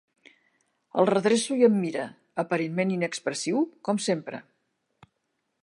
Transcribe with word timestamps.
El 1.01 1.07
redreço 1.09 1.57
i 1.59 1.65
em 1.67 1.75
mira, 1.83 2.07
aparentment 2.45 2.95
inexpressiu, 2.95 3.61
com 3.89 4.01
sempre. 4.07 4.41